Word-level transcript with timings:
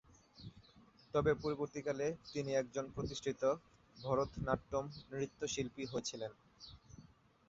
তবে 1.13 1.31
পরবর্তীকালে 1.41 2.07
তিনি 2.31 2.51
একজন 2.55 2.85
প্রতিষ্ঠিত 2.95 3.41
ভরতনাট্যম 3.97 4.85
নৃত্যশিল্পী 5.11 5.83
হয়েছিলেন। 5.85 6.31